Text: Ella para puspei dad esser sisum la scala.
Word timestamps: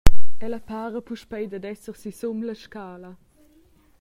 Ella 0.45 0.59
para 0.69 1.01
puspei 1.07 1.45
dad 1.49 1.65
esser 1.71 1.95
sisum 2.01 2.39
la 2.47 2.55
scala. 2.63 3.11